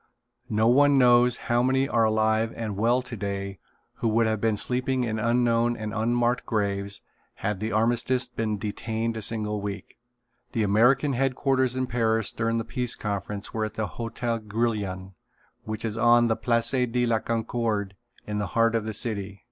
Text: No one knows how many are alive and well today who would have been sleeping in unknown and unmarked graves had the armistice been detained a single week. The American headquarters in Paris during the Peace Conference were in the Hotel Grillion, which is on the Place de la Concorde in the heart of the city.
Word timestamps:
No 0.49 0.67
one 0.67 0.97
knows 0.97 1.37
how 1.45 1.61
many 1.61 1.87
are 1.87 2.05
alive 2.05 2.51
and 2.55 2.75
well 2.75 3.03
today 3.03 3.59
who 3.97 4.07
would 4.09 4.25
have 4.25 4.41
been 4.41 4.57
sleeping 4.57 5.03
in 5.03 5.19
unknown 5.19 5.77
and 5.77 5.93
unmarked 5.93 6.43
graves 6.43 7.03
had 7.35 7.59
the 7.59 7.71
armistice 7.71 8.25
been 8.27 8.57
detained 8.57 9.15
a 9.15 9.21
single 9.21 9.61
week. 9.61 9.99
The 10.53 10.63
American 10.63 11.13
headquarters 11.13 11.75
in 11.75 11.85
Paris 11.85 12.31
during 12.31 12.57
the 12.57 12.65
Peace 12.65 12.95
Conference 12.95 13.53
were 13.53 13.65
in 13.65 13.73
the 13.75 13.85
Hotel 13.85 14.39
Grillion, 14.39 15.13
which 15.65 15.85
is 15.85 15.97
on 15.97 16.29
the 16.29 16.35
Place 16.35 16.71
de 16.71 17.05
la 17.05 17.19
Concorde 17.19 17.95
in 18.25 18.39
the 18.39 18.47
heart 18.57 18.73
of 18.73 18.85
the 18.85 18.93
city. 18.93 19.39